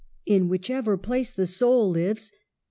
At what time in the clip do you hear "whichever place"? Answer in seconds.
0.49-1.31